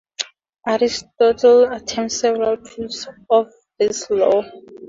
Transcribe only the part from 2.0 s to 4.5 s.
several proofs of this law.